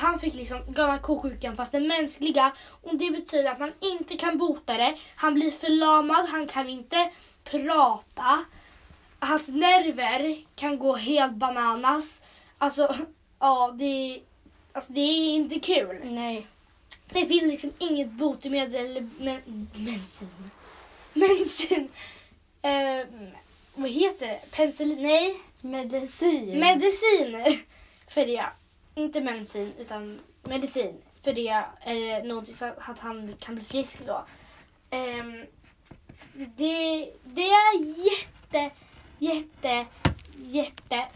[0.00, 2.52] han fick liksom galna kosjukan fast den mänskliga.
[2.82, 4.96] Och det betyder att man inte kan bota det.
[5.16, 7.10] Han blir förlamad, han kan inte
[7.44, 8.44] prata.
[9.18, 12.22] Hans nerver kan gå helt bananas.
[12.58, 12.96] Alltså,
[13.38, 14.20] ja det,
[14.72, 16.00] alltså, det är inte kul.
[16.04, 16.46] Nej.
[17.08, 20.50] Det finns liksom inget botemedel eller men, bensin.
[21.14, 21.88] Bensin.
[22.62, 23.06] Eh,
[23.74, 24.40] vad heter det?
[24.50, 25.02] Penicillin?
[25.02, 25.40] Nej.
[25.60, 26.58] Medicin.
[26.58, 27.62] Medicin
[28.08, 28.44] för det.
[28.94, 31.64] Inte medicin utan medicin för det.
[31.84, 34.24] Eller någonting så att han kan bli frisk då.
[36.12, 38.70] Så det, det är jätte,
[39.18, 39.86] jätte,
[40.36, 41.06] jätte,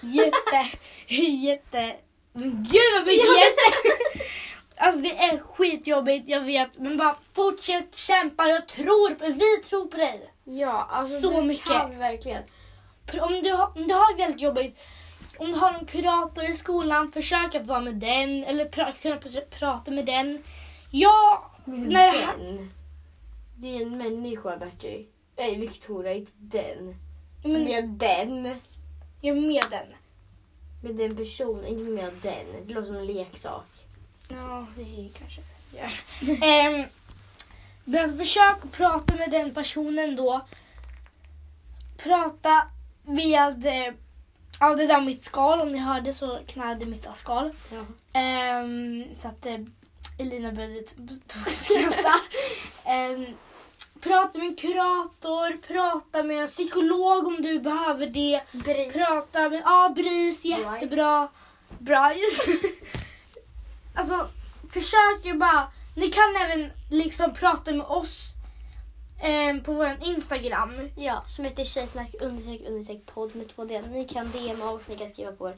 [0.00, 0.66] jätte,
[1.14, 1.96] jätte.
[2.32, 3.98] Gud vad mycket jätte!
[4.76, 6.78] Alltså det är skitjobbigt, jag vet.
[6.78, 8.48] Men bara fortsätt kämpa.
[8.48, 10.33] Jag tror på Vi tror på dig.
[10.44, 11.66] Ja, alltså Så det mycket.
[11.66, 12.42] kan verkligen.
[13.20, 14.78] Om du, har, om du har väldigt jobbigt,
[15.38, 19.16] om du har en kurator i skolan, försök att vara med den eller pra, kunna
[19.16, 20.42] pr- prata med den.
[20.90, 22.70] Ja, när det här, den.
[23.56, 25.06] Det är en människa, Bertie.
[25.36, 26.96] Nej, Victoria, inte den.
[27.44, 28.46] men, Med den.
[29.22, 29.86] är med den.
[30.82, 32.46] Med den personen, inte med den.
[32.66, 33.66] Det låter som en leksak.
[34.28, 35.40] Ja, det är kanske
[35.72, 35.92] gör.
[36.44, 36.84] Ehm,
[37.84, 40.46] men alltså, försök att prata med den personen då.
[41.96, 42.62] Prata
[43.02, 43.94] med, eh,
[44.60, 47.50] ja det där mitt skal, om ni hörde så knarrade mitt skal.
[47.72, 47.84] Ja.
[48.20, 49.58] Ehm, så att eh,
[50.18, 50.94] Elina började t-
[51.28, 52.14] t- skratta.
[52.84, 53.26] Ehm,
[54.00, 58.40] prata med en kurator, prata med en psykolog om du behöver det.
[58.52, 58.92] Bris.
[58.92, 61.28] Prata med, ja BRIS, jättebra.
[61.78, 62.52] Bryce.
[63.94, 64.28] alltså
[64.70, 68.32] försök ju bara, ni kan även liksom prata med oss
[69.22, 70.90] ehm, på vår Instagram.
[70.96, 73.88] Ja, som heter tjejsnack understreck understreck podd med två delar.
[73.88, 75.54] Ni kan DMa oss, ni kan skriva på er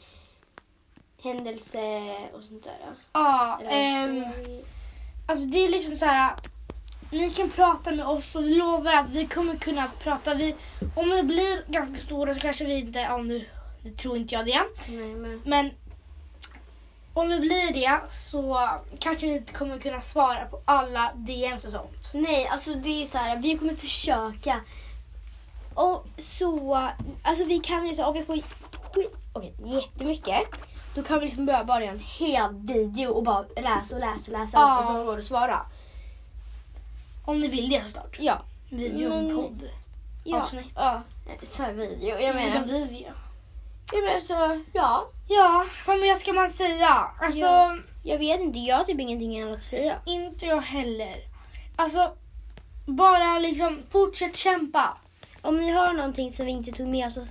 [1.22, 1.78] händelse
[2.32, 2.74] och sånt där.
[3.12, 4.62] Ja, ehm, story.
[5.26, 6.34] Alltså det är liksom så här.
[7.10, 10.34] Ni kan prata med oss och vi lovar att vi kommer kunna prata.
[10.34, 10.54] Vi,
[10.94, 13.44] om vi blir ganska stora så kanske vi inte, ja nu,
[13.84, 14.62] nu tror inte jag det.
[14.88, 15.42] Nej, men...
[15.44, 15.70] Men
[17.16, 21.70] om vi blir det så kanske vi inte kommer kunna svara på alla DMs och
[21.70, 22.10] sånt.
[22.14, 24.60] Nej, alltså det är så här, vi kommer försöka.
[25.74, 26.88] Och så,
[27.22, 28.34] alltså vi kan ju så, om vi får
[28.94, 30.40] skit, okej, jättemycket.
[30.94, 34.22] Då kan vi liksom börja bara göra en hel video och bara läsa och läsa
[34.26, 34.78] och läsa Ja.
[34.78, 35.60] och så får vi svara.
[37.24, 38.16] Om ni vill det såklart.
[38.20, 38.42] Ja.
[38.70, 39.68] Video Men- och podd.
[40.24, 40.42] Ja.
[40.42, 40.72] Avsnitt.
[40.74, 41.02] Ja,
[41.42, 42.18] så här video.
[42.20, 43.12] Jag menar, video.
[43.92, 45.08] jag menar så, ja.
[45.28, 46.88] Ja, vad mer ska man säga?
[47.20, 47.76] Alltså, Ja.
[48.04, 49.96] Jag vet inte, jag har typ ingenting annat att säga.
[50.06, 51.14] inte jag heller.
[51.76, 52.12] Alltså,
[52.86, 54.98] bara liksom fortsätt kämpa.
[55.42, 57.26] Om ni har någonting som vi inte tog med så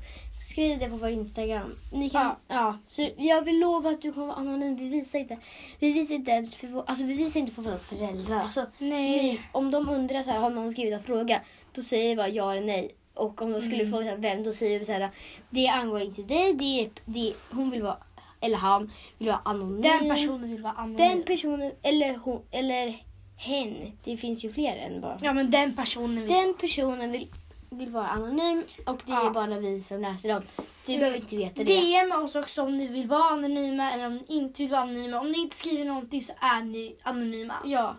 [0.49, 1.75] skriv det på vår Instagram.
[1.93, 2.37] Ni kan, Ja.
[2.47, 2.77] ja.
[2.87, 4.75] så jag vill lova att du kommer vara anonym.
[4.75, 5.37] Vi visar inte,
[5.79, 8.39] vi visar inte ens för, vår, alltså vi visar inte för våra föräldrar.
[8.39, 11.41] Alltså, ni, om de undrar så här, har någon skrivit en fråga,
[11.73, 12.95] då säger vi bara ja eller nej.
[13.15, 13.91] Och om de skulle Mm.
[13.91, 15.09] fråga vem, då säger vi så här,
[15.49, 17.97] det angår inte dig, det det, hon vill vara,
[18.41, 19.81] eller han vill vara anonym.
[19.81, 20.97] Den personen vill vara anonym.
[20.97, 23.03] Den personen, eller hon, eller
[23.37, 23.97] hen.
[24.03, 25.17] Det finns ju fler än bara.
[25.21, 26.27] ja, men den personen vill...
[26.33, 27.27] Den personen vill,
[27.69, 29.25] vill vara anonym och det Ja.
[29.25, 30.41] är bara vi som läser dem.
[30.85, 30.99] Du Mm.
[30.99, 31.79] behöver inte veta det.
[31.81, 35.19] DM oss också om ni vill vara anonyma eller om ni inte vill vara anonyma.
[35.19, 37.53] Om ni inte skriver någonting så är ni anonyma.
[37.65, 37.95] Ja.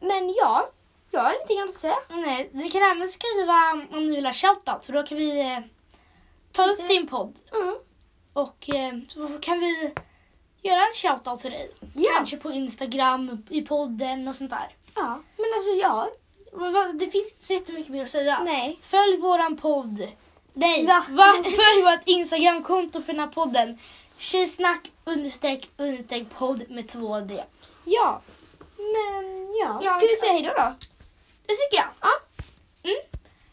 [0.00, 0.68] Men ja,
[1.10, 1.96] jag har ingenting annat att säga.
[2.08, 5.58] Nej, ni kan även skriva om ni vill ha shoutout för då kan vi eh,
[6.52, 6.88] ta upp Precis.
[6.88, 7.74] din podd Mm.
[8.32, 9.92] och eh, så kan vi
[10.62, 11.70] göra en shoutout för dig.
[11.94, 12.10] Ja.
[12.16, 14.74] Kanske på Instagram, i podden och sånt där.
[14.94, 16.08] Ja, men alltså ja.
[16.94, 18.40] det finns inte så jättemycket mer att säga.
[18.44, 18.78] Nej.
[18.82, 20.08] Följ våran podd.
[20.52, 21.04] Nej, Va?
[21.08, 21.32] va?
[21.44, 23.78] Följ vårt Instagramkonto för den här podden.
[24.18, 27.40] Tjejsnack understreck understreck podd med 2D.
[27.84, 28.20] Ja.
[28.76, 30.74] Men ja, Ja, ska vi säga hejdå då?
[31.46, 31.88] Det tycker jag.
[32.00, 32.10] Ja.
[32.82, 32.96] Mm.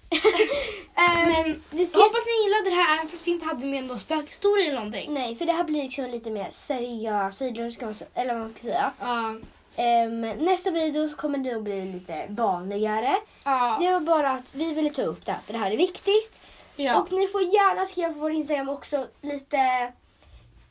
[0.96, 1.96] Ehm, Men jag ses.
[1.96, 5.14] hoppas ni gillade det här fast vi inte hade med någon spökhistoria eller någonting.
[5.14, 6.48] Nej, för det här blir liksom lite mer
[7.86, 8.10] man säga.
[8.14, 8.92] Eller vad man ska säga.
[9.00, 9.36] Ja.
[9.76, 13.16] Ehm, nästa video så kommer det att bli lite vanligare.
[13.44, 13.78] Ja.
[13.82, 16.40] Det var bara att vi ville ta upp det här, för det här är viktigt.
[16.76, 17.02] ja.
[17.02, 19.92] Och ni får gärna skriva på vår Instagram också lite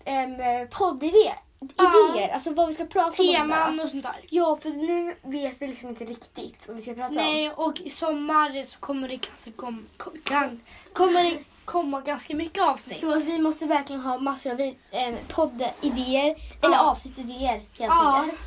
[0.07, 1.37] um, poddidéer.
[1.63, 3.29] Idéer, alltså vad vi ska prata om.
[3.35, 4.21] Teman och sånt där.
[4.31, 7.15] Ja, för nu vet vi liksom inte riktigt vad vi ska prata om.
[7.15, 10.61] Nej, och i sommar så kommer det kanske kom, kom, kan,
[10.93, 13.01] kommer det komma ganska mycket avsnitt.
[13.01, 16.91] Så vi måste verkligen ha massor av um, poddidéer, eller Ja.
[16.91, 18.17] avsnittidéer helt Ja.
[18.23, 18.41] enkelt.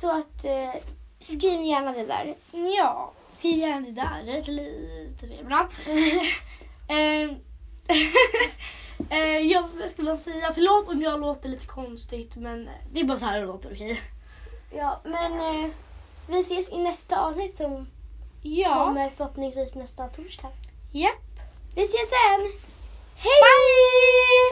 [0.00, 0.80] Så att eh,
[1.20, 2.34] skriv gärna det där.
[2.78, 4.22] Ja, skriv gärna det där.
[4.46, 5.68] Lite mer ibland.
[9.10, 10.50] Eh, ja, vad ska man säga?
[10.54, 14.00] Förlåt om jag låter lite konstigt men det är bara så här det låter, okej?
[14.76, 15.32] Ja, men
[15.64, 15.70] eh,
[16.28, 17.86] vi ses i nästa avsnitt som
[18.42, 18.84] Ja.
[18.86, 20.48] kommer förhoppningsvis nästa torsdag.
[20.92, 21.12] Japp.
[21.74, 22.52] Vi ses sen!
[23.16, 23.30] Hej!